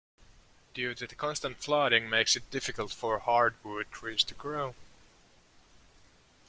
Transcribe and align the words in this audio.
Due 0.73 0.95
to 0.95 1.05
the 1.05 1.13
constant 1.13 1.57
flooding 1.57 2.09
makes 2.09 2.35
it 2.35 2.49
difficult 2.49 2.91
for 2.91 3.19
hardwood 3.19 3.85
trees 3.91 4.23
to 4.23 4.33
grow. 4.33 4.73